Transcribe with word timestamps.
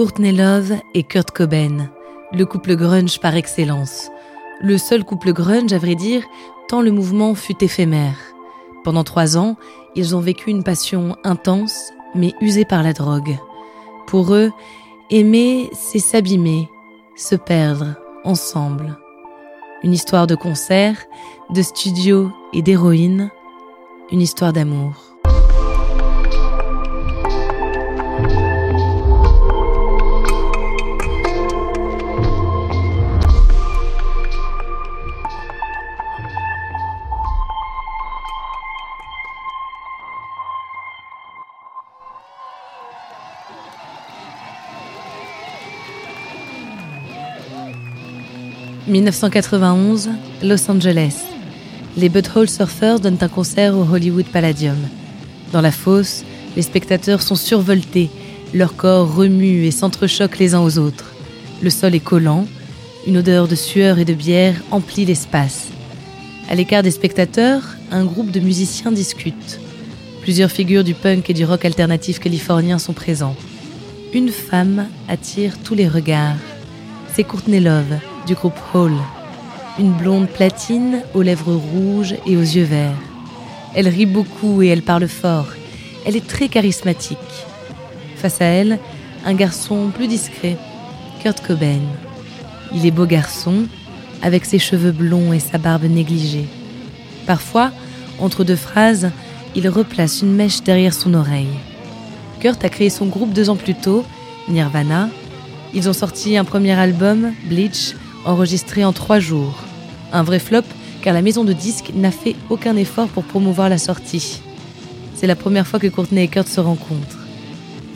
Courtney 0.00 0.32
Love 0.32 0.76
et 0.94 1.02
Kurt 1.02 1.30
Cobain, 1.30 1.90
le 2.32 2.46
couple 2.46 2.74
grunge 2.74 3.20
par 3.20 3.36
excellence. 3.36 4.10
Le 4.62 4.78
seul 4.78 5.04
couple 5.04 5.34
grunge, 5.34 5.74
à 5.74 5.78
vrai 5.78 5.94
dire, 5.94 6.22
tant 6.68 6.80
le 6.80 6.90
mouvement 6.90 7.34
fut 7.34 7.62
éphémère. 7.62 8.16
Pendant 8.82 9.04
trois 9.04 9.36
ans, 9.36 9.56
ils 9.94 10.16
ont 10.16 10.20
vécu 10.20 10.48
une 10.48 10.64
passion 10.64 11.18
intense, 11.22 11.92
mais 12.14 12.32
usée 12.40 12.64
par 12.64 12.82
la 12.82 12.94
drogue. 12.94 13.36
Pour 14.06 14.32
eux, 14.32 14.52
aimer, 15.10 15.68
c'est 15.74 15.98
s'abîmer, 15.98 16.70
se 17.14 17.34
perdre, 17.34 17.94
ensemble. 18.24 18.96
Une 19.82 19.92
histoire 19.92 20.26
de 20.26 20.34
concert, 20.34 20.96
de 21.50 21.60
studio 21.60 22.32
et 22.54 22.62
d'héroïne, 22.62 23.30
une 24.10 24.22
histoire 24.22 24.54
d'amour. 24.54 25.09
1991, 48.90 50.10
Los 50.42 50.68
Angeles. 50.68 51.14
Les 51.96 52.08
Butthole 52.08 52.48
Surfers 52.48 52.98
donnent 52.98 53.18
un 53.20 53.28
concert 53.28 53.76
au 53.76 53.84
Hollywood 53.84 54.26
Palladium. 54.26 54.76
Dans 55.52 55.60
la 55.60 55.70
fosse, 55.70 56.24
les 56.56 56.62
spectateurs 56.62 57.22
sont 57.22 57.36
survoltés, 57.36 58.10
leurs 58.52 58.74
corps 58.74 59.14
remuent 59.14 59.64
et 59.64 59.70
s'entrechoquent 59.70 60.38
les 60.38 60.54
uns 60.54 60.60
aux 60.60 60.78
autres. 60.78 61.14
Le 61.62 61.70
sol 61.70 61.94
est 61.94 62.00
collant, 62.00 62.46
une 63.06 63.18
odeur 63.18 63.46
de 63.46 63.54
sueur 63.54 64.00
et 64.00 64.04
de 64.04 64.12
bière 64.12 64.56
emplit 64.72 65.04
l'espace. 65.04 65.68
À 66.48 66.56
l'écart 66.56 66.82
des 66.82 66.90
spectateurs, 66.90 67.62
un 67.92 68.04
groupe 68.04 68.32
de 68.32 68.40
musiciens 68.40 68.90
discute. 68.90 69.60
Plusieurs 70.22 70.50
figures 70.50 70.84
du 70.84 70.94
punk 70.94 71.30
et 71.30 71.34
du 71.34 71.44
rock 71.44 71.64
alternatif 71.64 72.18
californien 72.18 72.80
sont 72.80 72.92
présents. 72.92 73.36
Une 74.12 74.30
femme 74.30 74.88
attire 75.08 75.58
tous 75.62 75.76
les 75.76 75.86
regards. 75.86 76.36
C'est 77.14 77.24
Courtney 77.24 77.60
Love, 77.60 78.00
du 78.30 78.36
groupe 78.36 78.60
Hall. 78.74 78.92
Une 79.80 79.90
blonde 79.90 80.28
platine 80.28 81.02
aux 81.14 81.22
lèvres 81.22 81.52
rouges 81.52 82.14
et 82.26 82.36
aux 82.36 82.42
yeux 82.42 82.62
verts. 82.62 83.02
Elle 83.74 83.88
rit 83.88 84.06
beaucoup 84.06 84.62
et 84.62 84.68
elle 84.68 84.82
parle 84.82 85.08
fort. 85.08 85.48
Elle 86.06 86.14
est 86.14 86.28
très 86.28 86.46
charismatique. 86.46 87.18
Face 88.14 88.40
à 88.40 88.44
elle, 88.44 88.78
un 89.26 89.34
garçon 89.34 89.90
plus 89.92 90.06
discret, 90.06 90.56
Kurt 91.20 91.44
Cobain. 91.44 91.80
Il 92.72 92.86
est 92.86 92.92
beau 92.92 93.04
garçon, 93.04 93.64
avec 94.22 94.44
ses 94.44 94.60
cheveux 94.60 94.92
blonds 94.92 95.32
et 95.32 95.40
sa 95.40 95.58
barbe 95.58 95.86
négligée. 95.86 96.46
Parfois, 97.26 97.72
entre 98.20 98.44
deux 98.44 98.54
phrases, 98.54 99.10
il 99.56 99.68
replace 99.68 100.22
une 100.22 100.36
mèche 100.36 100.62
derrière 100.62 100.94
son 100.94 101.14
oreille. 101.14 101.58
Kurt 102.38 102.64
a 102.64 102.68
créé 102.68 102.90
son 102.90 103.06
groupe 103.06 103.32
deux 103.32 103.50
ans 103.50 103.56
plus 103.56 103.74
tôt, 103.74 104.04
Nirvana. 104.48 105.08
Ils 105.74 105.88
ont 105.88 105.92
sorti 105.92 106.36
un 106.36 106.44
premier 106.44 106.78
album, 106.78 107.32
Bleach, 107.48 107.96
enregistré 108.24 108.84
en 108.84 108.92
trois 108.92 109.18
jours. 109.18 109.54
Un 110.12 110.22
vrai 110.22 110.38
flop 110.38 110.62
car 111.02 111.14
la 111.14 111.22
maison 111.22 111.44
de 111.44 111.52
disques 111.52 111.92
n'a 111.94 112.10
fait 112.10 112.36
aucun 112.50 112.76
effort 112.76 113.08
pour 113.08 113.24
promouvoir 113.24 113.68
la 113.68 113.78
sortie. 113.78 114.42
C'est 115.14 115.26
la 115.26 115.36
première 115.36 115.66
fois 115.66 115.80
que 115.80 115.86
Courtney 115.86 116.24
et 116.24 116.28
Kurt 116.28 116.48
se 116.48 116.60
rencontrent. 116.60 117.26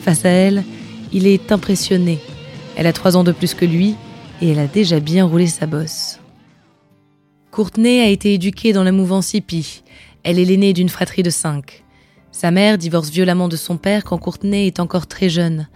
Face 0.01 0.25
à 0.25 0.29
elle, 0.29 0.63
il 1.11 1.27
est 1.27 1.51
impressionné. 1.51 2.19
Elle 2.75 2.87
a 2.87 2.93
trois 2.93 3.15
ans 3.17 3.23
de 3.23 3.31
plus 3.31 3.53
que 3.53 3.65
lui 3.65 3.95
et 4.41 4.49
elle 4.49 4.59
a 4.59 4.67
déjà 4.67 4.99
bien 4.99 5.25
roulé 5.25 5.47
sa 5.47 5.65
bosse. 5.65 6.19
Courtney 7.51 8.01
a 8.01 8.09
été 8.09 8.33
éduquée 8.33 8.73
dans 8.73 8.83
la 8.83 8.91
mouvance 8.91 9.33
hippie. 9.33 9.83
Elle 10.23 10.39
est 10.39 10.45
l'aînée 10.45 10.73
d'une 10.73 10.89
fratrie 10.89 11.23
de 11.23 11.29
cinq. 11.29 11.83
Sa 12.31 12.51
mère 12.51 12.77
divorce 12.77 13.09
violemment 13.09 13.47
de 13.47 13.55
son 13.55 13.77
père 13.77 14.03
quand 14.03 14.17
Courtney 14.17 14.67
est 14.67 14.79
encore 14.79 15.07
très 15.07 15.29
jeune. 15.29 15.67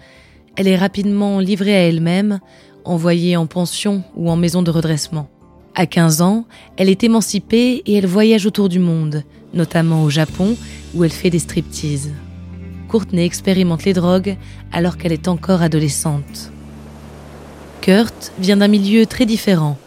Elle 0.57 0.67
est 0.67 0.75
rapidement 0.75 1.39
livrée 1.39 1.75
à 1.75 1.87
elle-même, 1.87 2.41
envoyée 2.85 3.37
en 3.37 3.47
pension 3.47 4.03
ou 4.15 4.29
en 4.29 4.35
maison 4.35 4.61
de 4.61 4.71
redressement. 4.71 5.29
À 5.75 5.85
15 5.85 6.21
ans, 6.21 6.45
elle 6.77 6.89
est 6.89 7.03
émancipée 7.03 7.83
et 7.85 7.93
elle 7.95 8.05
voyage 8.05 8.45
autour 8.45 8.69
du 8.69 8.79
monde, 8.79 9.23
notamment 9.53 10.03
au 10.03 10.09
Japon 10.09 10.57
où 10.93 11.03
elle 11.03 11.11
fait 11.11 11.29
des 11.29 11.39
striptease. 11.39 12.11
Courtney 12.87 13.23
expérimente 13.23 13.85
les 13.85 13.93
drogues 13.93 14.35
alors 14.71 14.97
qu'elle 14.97 15.13
est 15.13 15.27
encore 15.27 15.61
adolescente. 15.61 16.51
Kurt 17.81 18.33
vient 18.39 18.57
d'un 18.57 18.67
milieu 18.67 19.05
très 19.05 19.25
différent. 19.25 19.77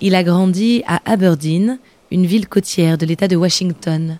Il 0.00 0.14
a 0.14 0.22
grandi 0.22 0.82
à 0.86 1.00
Aberdeen, 1.04 1.78
une 2.10 2.26
ville 2.26 2.48
côtière 2.48 2.96
de 2.96 3.06
l'État 3.06 3.28
de 3.28 3.36
Washington, 3.36 4.18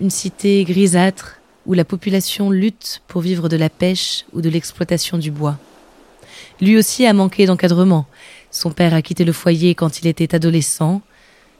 une 0.00 0.10
cité 0.10 0.64
grisâtre 0.64 1.40
où 1.66 1.74
la 1.74 1.84
population 1.84 2.50
lutte 2.50 3.02
pour 3.08 3.20
vivre 3.20 3.48
de 3.48 3.56
la 3.56 3.68
pêche 3.68 4.24
ou 4.32 4.40
de 4.40 4.48
l'exploitation 4.48 5.18
du 5.18 5.30
bois. 5.30 5.58
Lui 6.60 6.76
aussi 6.76 7.06
a 7.06 7.12
manqué 7.12 7.46
d'encadrement. 7.46 8.06
Son 8.50 8.70
père 8.70 8.94
a 8.94 9.02
quitté 9.02 9.24
le 9.24 9.32
foyer 9.32 9.74
quand 9.74 10.00
il 10.00 10.06
était 10.06 10.34
adolescent. 10.34 11.02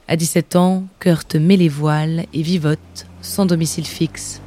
À 0.09 0.17
17 0.17 0.57
ans, 0.57 0.85
Kurt 1.01 1.35
met 1.35 1.57
les 1.57 1.69
voiles 1.69 2.27
et 2.33 2.43
vivote, 2.43 3.07
sans 3.21 3.45
domicile 3.45 3.87
fixe. 3.87 4.41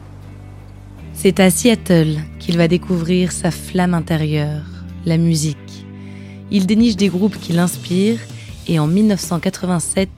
C'est 1.14 1.40
à 1.40 1.52
Seattle 1.52 2.18
qu'il 2.40 2.58
va 2.58 2.68
découvrir 2.68 3.32
sa 3.32 3.52
flamme 3.52 3.94
intérieure, 3.94 4.64
la 5.06 5.18
musique. 5.18 5.58
Il 6.50 6.66
déniche 6.66 6.96
des 6.96 7.10
groupes 7.10 7.40
qui 7.40 7.54
l'inspirent 7.54 8.22
et 8.68 8.80
en 8.80 8.88
1987, 8.88 10.10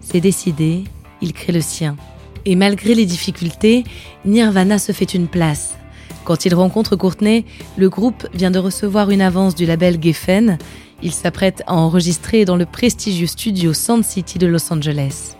c'est 0.00 0.20
décidé, 0.20 0.84
il 1.20 1.32
crée 1.32 1.52
le 1.52 1.60
sien. 1.60 1.96
Et 2.44 2.56
malgré 2.56 2.94
les 2.94 3.06
difficultés, 3.06 3.84
Nirvana 4.24 4.78
se 4.78 4.92
fait 4.92 5.14
une 5.14 5.28
place. 5.28 5.75
Quand 6.26 6.44
il 6.44 6.56
rencontre 6.56 6.96
Courtney, 6.96 7.44
le 7.76 7.88
groupe 7.88 8.26
vient 8.34 8.50
de 8.50 8.58
recevoir 8.58 9.10
une 9.10 9.20
avance 9.20 9.54
du 9.54 9.64
label 9.64 10.02
Geffen. 10.02 10.58
Il 11.00 11.12
s'apprête 11.12 11.62
à 11.68 11.74
enregistrer 11.74 12.44
dans 12.44 12.56
le 12.56 12.66
prestigieux 12.66 13.28
studio 13.28 13.72
Sound 13.72 14.02
City 14.02 14.36
de 14.40 14.48
Los 14.48 14.72
Angeles. 14.72 15.36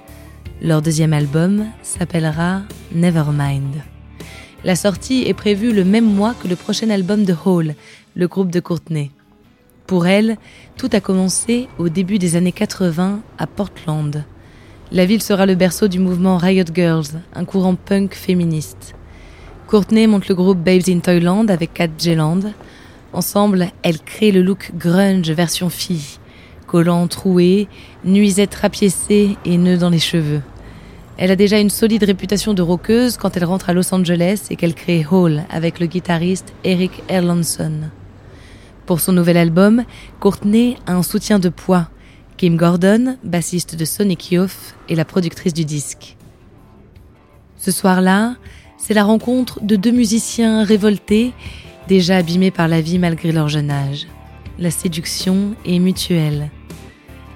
Leur 0.62 0.82
deuxième 0.82 1.12
album 1.12 1.66
s'appellera 1.82 2.62
Nevermind. 2.94 3.82
La 4.62 4.76
sortie 4.76 5.24
est 5.26 5.34
prévue 5.34 5.72
le 5.72 5.84
même 5.84 6.06
mois 6.06 6.34
que 6.40 6.46
le 6.46 6.54
prochain 6.54 6.90
album 6.90 7.24
de 7.24 7.34
Hall, 7.44 7.74
le 8.14 8.28
groupe 8.28 8.52
de 8.52 8.60
Courtney. 8.60 9.10
Pour 9.88 10.06
elle, 10.06 10.36
tout 10.76 10.90
a 10.92 11.00
commencé 11.00 11.68
au 11.78 11.88
début 11.88 12.20
des 12.20 12.36
années 12.36 12.52
80 12.52 13.22
à 13.38 13.46
Portland. 13.48 14.24
La 14.92 15.04
ville 15.04 15.22
sera 15.22 15.46
le 15.46 15.56
berceau 15.56 15.88
du 15.88 15.98
mouvement 15.98 16.36
Riot 16.36 16.64
Girls, 16.72 17.20
un 17.34 17.44
courant 17.44 17.74
punk 17.74 18.14
féministe. 18.14 18.95
Courtney 19.66 20.06
monte 20.06 20.28
le 20.28 20.36
groupe 20.36 20.58
Babes 20.58 20.88
in 20.88 21.00
Toyland 21.00 21.48
avec 21.48 21.74
Kat 21.74 21.88
Jeland. 21.98 22.52
Ensemble, 23.12 23.66
elles 23.82 23.98
créent 23.98 24.30
le 24.30 24.42
look 24.42 24.70
grunge 24.78 25.28
version 25.32 25.70
fille. 25.70 26.18
Collants 26.68 27.08
troués, 27.08 27.66
nuisettes 28.04 28.54
rapiécées 28.54 29.36
et 29.44 29.58
nœuds 29.58 29.76
dans 29.76 29.90
les 29.90 29.98
cheveux. 29.98 30.40
Elle 31.16 31.32
a 31.32 31.36
déjà 31.36 31.58
une 31.58 31.70
solide 31.70 32.04
réputation 32.04 32.54
de 32.54 32.62
rockeuse 32.62 33.16
quand 33.16 33.36
elle 33.36 33.44
rentre 33.44 33.68
à 33.68 33.72
Los 33.72 33.92
Angeles 33.92 34.46
et 34.50 34.56
qu'elle 34.56 34.74
crée 34.74 35.04
Hall 35.10 35.42
avec 35.50 35.80
le 35.80 35.86
guitariste 35.86 36.52
Eric 36.62 37.02
Erlandson. 37.08 37.90
Pour 38.84 39.00
son 39.00 39.14
nouvel 39.14 39.36
album, 39.36 39.82
Courtney 40.20 40.76
a 40.86 40.94
un 40.94 41.02
soutien 41.02 41.40
de 41.40 41.48
poids. 41.48 41.88
Kim 42.36 42.56
Gordon, 42.56 43.16
bassiste 43.24 43.74
de 43.74 43.84
Sonic 43.84 44.30
Youth, 44.30 44.76
est 44.88 44.94
la 44.94 45.04
productrice 45.04 45.54
du 45.54 45.64
disque. 45.64 46.16
Ce 47.56 47.72
soir-là, 47.72 48.36
c'est 48.78 48.94
la 48.94 49.04
rencontre 49.04 49.60
de 49.62 49.76
deux 49.76 49.90
musiciens 49.90 50.64
révoltés, 50.64 51.32
déjà 51.88 52.16
abîmés 52.16 52.50
par 52.50 52.68
la 52.68 52.80
vie 52.80 52.98
malgré 52.98 53.32
leur 53.32 53.48
jeune 53.48 53.70
âge. 53.70 54.06
La 54.58 54.70
séduction 54.70 55.54
est 55.64 55.78
mutuelle. 55.78 56.50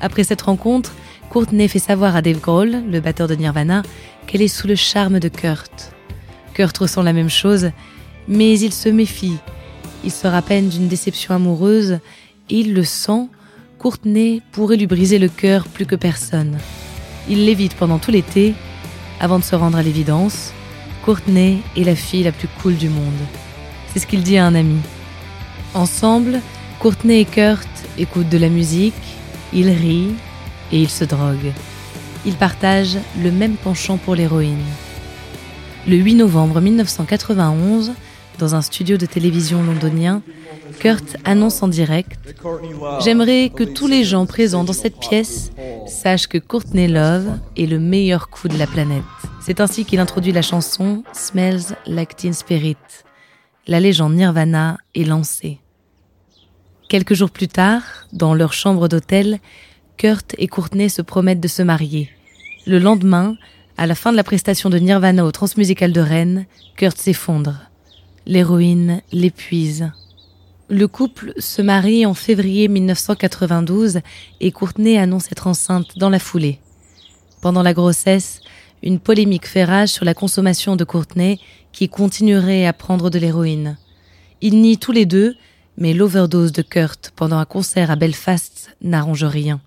Après 0.01 0.25
cette 0.25 0.43
rencontre, 0.43 0.93
Courtney 1.31 1.69
fait 1.69 1.79
savoir 1.79 2.17
à 2.17 2.23
Dave 2.23 2.41
Grohl, 2.41 2.83
le 2.91 3.01
batteur 3.01 3.29
de 3.29 3.35
Nirvana, 3.35 3.83
qu'elle 4.27 4.43
est 4.43 4.49
sous 4.49 4.67
le 4.67 4.75
charme 4.75 5.21
de 5.21 5.29
Kurt. 5.29 5.93
Kurt 6.55 6.77
ressent 6.79 7.03
la 7.03 7.13
même 7.13 7.31
chose, 7.31 7.71
mais 8.27 8.59
il 8.59 8.73
se 8.73 8.89
méfie. 8.89 9.37
Il 10.05 10.11
se 10.11 10.27
rappelle 10.27 10.69
d'une 10.69 10.89
déception 10.89 11.35
amoureuse 11.35 11.99
et 12.49 12.59
il 12.61 12.75
le 12.75 12.85
sent, 12.85 13.29
Courtney 13.79 14.43
pourrait 14.53 14.77
lui 14.77 14.87
briser 14.87 15.19
le 15.19 15.29
cœur 15.29 15.69
plus 15.69 15.87
que 15.87 15.95
personne. 15.97 16.59
Il 17.29 17.45
l'évite 17.45 17.75
pendant 17.75 17.99
tout 17.99 18.11
l'été, 18.11 18.55
avant 19.21 19.39
de 19.39 19.45
se 19.45 19.55
rendre 19.55 19.79
à 19.79 19.83
l'évidence. 19.83 20.53
Courtney 21.05 21.63
est 21.77 21.85
la 21.85 21.95
fille 21.95 22.25
la 22.25 22.33
plus 22.33 22.49
cool 22.63 22.77
du 22.77 22.91
monde. 22.91 23.13
C'est 23.93 24.01
ce 24.01 24.07
qu'il 24.07 24.23
dit 24.23 24.37
à 24.37 24.47
un 24.47 24.55
ami. 24.55 24.79
Ensemble, 25.75 26.41
Courtney 26.79 27.21
et 27.21 27.25
Kurt 27.25 27.69
écoutent 27.99 28.29
de 28.29 28.39
la 28.39 28.49
musique, 28.49 28.95
ils 29.53 29.71
rient 29.71 30.15
et 30.73 30.81
ils 30.81 30.91
se 30.91 31.05
droguent. 31.05 31.53
Ils 32.27 32.35
partagent 32.35 32.99
le 33.23 33.31
même 33.31 33.57
penchant 33.57 33.97
pour 33.97 34.15
l'héroïne. 34.15 34.65
Le 35.89 35.97
8 35.97 36.17
novembre 36.17 36.61
1991, 36.61 37.93
dans 38.39 38.55
un 38.55 38.61
studio 38.61 38.99
de 38.99 39.07
télévision 39.07 39.63
londonien, 39.63 40.23
Kurt 40.81 41.17
annonce 41.25 41.63
en 41.63 41.69
direct 41.69 42.19
J'aimerais 43.03 43.51
que 43.55 43.65
tous 43.65 43.87
les 43.87 44.05
gens 44.05 44.27
présents 44.27 44.65
dans 44.65 44.75
cette 44.75 44.99
pièce 44.99 45.51
sachent 45.87 46.27
que 46.27 46.39
Courtney 46.39 46.89
Love 46.89 47.39
est 47.57 47.67
le 47.67 47.79
meilleur 47.79 48.29
coup 48.29 48.49
de 48.49 48.59
la 48.59 48.67
planète. 48.67 49.03
C'est 49.43 49.61
ainsi 49.61 49.87
qu'il 49.87 50.01
introduit 50.01 50.33
la 50.33 50.43
chanson 50.43 51.03
Smells 51.15 51.75
Like 51.87 52.15
Teen 52.15 52.35
Spirit. 52.35 52.77
La 53.67 53.81
légende 53.81 54.15
Nirvana 54.15 54.77
est 54.95 55.05
lancée. 55.05 55.61
Quelques 56.91 57.15
jours 57.15 57.31
plus 57.31 57.49
tard, 57.49 57.83
dans 58.13 58.35
leur 58.35 58.53
chambre 58.53 58.87
d'hôtel, 58.87 59.39
Kurt 59.97 60.35
et 60.37 60.47
Courtney 60.47 60.91
se 60.91 61.01
promettent 61.01 61.41
de 61.41 61.49
se 61.49 61.63
marier. 61.63 62.11
Le 62.67 62.79
lendemain, 62.79 63.37
à 63.79 63.87
la 63.87 63.95
fin 63.95 64.13
de 64.13 64.17
la 64.17 64.25
prestation 64.25 64.69
de 64.69 64.79
Nirvana 64.79 65.25
au 65.25 65.33
Transmusical 65.33 65.93
de 65.93 66.01
Rennes, 66.03 66.45
Kurt 66.77 66.99
s'effondre. 66.99 67.71
L'héroïne 68.27 69.01
l'épuise. 69.11 69.91
Le 70.69 70.87
couple 70.87 71.33
se 71.39 71.63
marie 71.63 72.05
en 72.05 72.13
février 72.13 72.69
1992 72.69 74.01
et 74.41 74.53
Courtney 74.53 74.99
annonce 74.99 75.33
être 75.33 75.47
enceinte 75.47 75.97
dans 75.97 76.11
la 76.11 76.19
foulée. 76.19 76.61
Pendant 77.41 77.63
la 77.63 77.73
grossesse, 77.73 78.43
une 78.83 78.99
polémique 78.99 79.47
fait 79.47 79.65
rage 79.65 79.91
sur 79.91 80.05
la 80.05 80.15
consommation 80.15 80.77
de 80.77 80.85
Courtney 80.85 81.39
qui 81.73 81.89
continuerait 81.89 82.67
à 82.67 82.73
prendre 82.73 83.11
de 83.11 83.19
l'héroïne. 83.19 83.77
Ils 84.41 84.61
nient 84.61 84.79
tous 84.79 84.93
les 84.93 85.07
deux, 85.07 85.37
mais 85.77 85.93
l'overdose 85.93 86.53
de 86.53 86.63
Kurt 86.63 87.13
pendant 87.15 87.39
un 87.39 87.45
concert 87.45 87.91
à 87.91 87.97
Belfast 87.97 88.77
n'arrange 88.81 89.25
rien. 89.25 89.61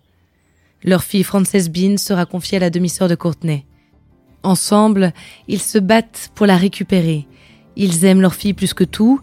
Leur 0.84 1.04
fille 1.04 1.24
Frances 1.24 1.70
Bean 1.70 1.98
sera 1.98 2.26
confiée 2.26 2.58
à 2.58 2.62
la 2.62 2.70
demi-sœur 2.70 3.08
de 3.08 3.16
Courtney. 3.16 3.66
Ensemble, 4.44 5.14
ils 5.48 5.62
se 5.62 5.78
battent 5.78 6.32
pour 6.36 6.46
la 6.46 6.58
récupérer. 6.58 7.28
Ils 7.76 8.04
aiment 8.04 8.22
leur 8.22 8.36
fille 8.36 8.54
plus 8.54 8.74
que 8.74 8.84
tout 8.84 9.22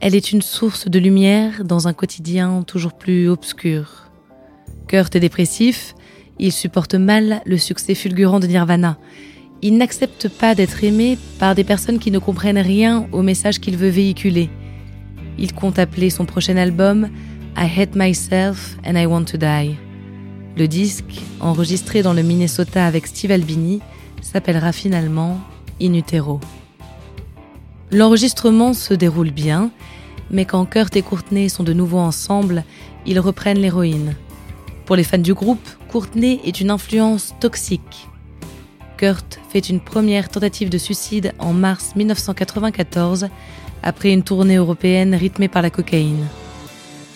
elle 0.00 0.14
est 0.14 0.30
une 0.30 0.42
source 0.42 0.88
de 0.88 0.98
lumière 0.98 1.64
dans 1.64 1.88
un 1.88 1.92
quotidien 1.92 2.62
toujours 2.62 2.92
plus 2.92 3.28
obscur. 3.28 4.10
Kurt 4.86 5.16
est 5.16 5.20
dépressif, 5.20 5.94
il 6.38 6.52
supporte 6.52 6.94
mal 6.94 7.42
le 7.44 7.58
succès 7.58 7.94
fulgurant 7.94 8.40
de 8.40 8.46
Nirvana. 8.46 8.98
Il 9.60 9.76
n'accepte 9.76 10.28
pas 10.28 10.54
d'être 10.54 10.84
aimé 10.84 11.18
par 11.38 11.54
des 11.54 11.64
personnes 11.64 11.98
qui 11.98 12.10
ne 12.10 12.18
comprennent 12.18 12.58
rien 12.58 13.08
au 13.12 13.22
message 13.22 13.58
qu'il 13.58 13.76
veut 13.76 13.88
véhiculer. 13.88 14.50
Il 15.38 15.52
compte 15.52 15.78
appeler 15.78 16.10
son 16.10 16.26
prochain 16.26 16.56
album 16.56 17.08
I 17.56 17.68
Hate 17.76 17.96
Myself 17.96 18.76
and 18.86 18.96
I 18.96 19.06
Want 19.06 19.24
to 19.24 19.36
Die. 19.36 19.76
Le 20.56 20.68
disque, 20.68 21.22
enregistré 21.40 22.02
dans 22.02 22.12
le 22.12 22.22
Minnesota 22.22 22.86
avec 22.86 23.06
Steve 23.06 23.32
Albini, 23.32 23.80
s'appellera 24.20 24.72
finalement 24.72 25.40
In 25.80 25.94
Utero. 25.94 26.40
L'enregistrement 27.90 28.74
se 28.74 28.94
déroule 28.94 29.30
bien, 29.30 29.70
mais 30.30 30.44
quand 30.44 30.66
Kurt 30.66 30.94
et 30.96 31.02
Courtney 31.02 31.48
sont 31.48 31.64
de 31.64 31.72
nouveau 31.72 31.98
ensemble, 31.98 32.64
ils 33.06 33.20
reprennent 33.20 33.58
l'héroïne. 33.58 34.14
Pour 34.88 34.96
les 34.96 35.04
fans 35.04 35.18
du 35.18 35.34
groupe, 35.34 35.68
Courtney 35.90 36.40
est 36.44 36.62
une 36.62 36.70
influence 36.70 37.34
toxique. 37.40 38.08
Kurt 38.96 39.38
fait 39.50 39.68
une 39.68 39.80
première 39.80 40.30
tentative 40.30 40.70
de 40.70 40.78
suicide 40.78 41.34
en 41.38 41.52
mars 41.52 41.94
1994 41.94 43.28
après 43.82 44.10
une 44.10 44.22
tournée 44.22 44.56
européenne 44.56 45.14
rythmée 45.14 45.48
par 45.48 45.60
la 45.60 45.68
cocaïne. 45.68 46.26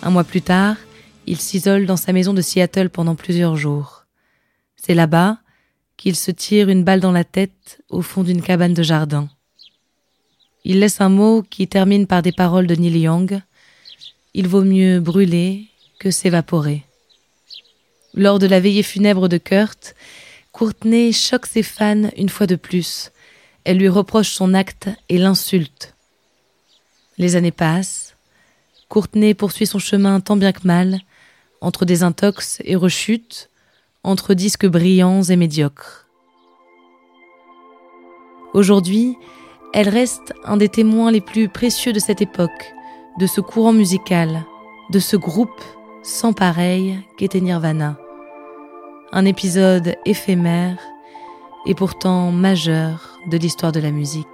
Un 0.03 0.11
mois 0.11 0.23
plus 0.23 0.43
tard, 0.43 0.75
il 1.25 1.37
s'isole 1.37 1.87
dans 1.87 1.97
sa 1.97 2.13
maison 2.13 2.35
de 2.35 2.43
Seattle 2.43 2.91
pendant 2.91 3.15
plusieurs 3.15 3.55
jours. 3.55 4.05
C'est 4.75 4.93
là-bas 4.93 5.39
qu'il 5.97 6.15
se 6.15 6.29
tire 6.29 6.69
une 6.69 6.83
balle 6.83 6.99
dans 6.99 7.11
la 7.11 7.23
tête 7.23 7.81
au 7.89 8.03
fond 8.03 8.21
d'une 8.21 8.43
cabane 8.43 8.75
de 8.75 8.83
jardin. 8.83 9.29
Il 10.63 10.79
laisse 10.79 11.01
un 11.01 11.09
mot 11.09 11.41
qui 11.41 11.67
termine 11.67 12.05
par 12.05 12.21
des 12.21 12.33
paroles 12.33 12.67
de 12.67 12.75
Neil 12.75 12.99
Young. 12.99 13.41
Il 14.35 14.47
vaut 14.47 14.63
mieux 14.63 14.99
brûler 14.99 15.69
que 15.97 16.11
s'évaporer. 16.11 16.83
Lors 18.15 18.37
de 18.37 18.45
la 18.45 18.59
veillée 18.59 18.83
funèbre 18.83 19.27
de 19.27 19.37
Kurt, 19.37 19.95
Courtney 20.51 21.13
choque 21.13 21.47
ses 21.47 21.63
fans 21.63 22.09
une 22.15 22.29
fois 22.29 22.45
de 22.45 22.55
plus. 22.55 23.11
Elle 23.63 23.77
lui 23.77 23.89
reproche 23.89 24.29
son 24.29 24.53
acte 24.53 24.89
et 25.09 25.17
l'insulte. 25.17 25.95
Les 27.17 27.35
années 27.35 27.51
passent. 27.51 28.15
Courtney 28.87 29.33
poursuit 29.33 29.65
son 29.65 29.79
chemin 29.79 30.19
tant 30.19 30.35
bien 30.35 30.51
que 30.51 30.67
mal, 30.67 30.99
entre 31.59 31.85
des 31.85 32.03
intox 32.03 32.61
et 32.65 32.75
rechutes, 32.75 33.49
entre 34.03 34.35
disques 34.35 34.67
brillants 34.67 35.23
et 35.23 35.35
médiocres. 35.35 36.05
Aujourd'hui, 38.53 39.15
elle 39.73 39.89
reste 39.89 40.33
un 40.43 40.57
des 40.57 40.69
témoins 40.69 41.09
les 41.09 41.21
plus 41.21 41.49
précieux 41.49 41.93
de 41.93 41.99
cette 41.99 42.21
époque, 42.21 42.73
de 43.19 43.25
ce 43.25 43.41
courant 43.41 43.73
musical, 43.73 44.45
de 44.91 44.99
ce 44.99 45.15
groupe 45.15 45.63
sans 46.03 46.33
pareil 46.33 46.99
qu'était 47.17 47.41
Nirvana. 47.41 47.97
Un 49.15 49.25
épisode 49.25 49.95
éphémère 50.05 50.79
et 51.67 51.75
pourtant 51.75 52.31
majeur 52.31 53.19
de 53.27 53.37
l'histoire 53.37 53.71
de 53.71 53.79
la 53.79 53.91
musique. 53.91 54.25